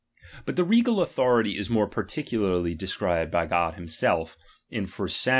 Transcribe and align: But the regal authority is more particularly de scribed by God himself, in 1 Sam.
But 0.47 0.55
the 0.55 0.63
regal 0.63 0.99
authority 1.03 1.55
is 1.59 1.69
more 1.69 1.85
particularly 1.85 2.73
de 2.73 2.87
scribed 2.87 3.29
by 3.29 3.45
God 3.45 3.75
himself, 3.75 4.35
in 4.71 4.87
1 4.87 5.09
Sam. 5.09 5.29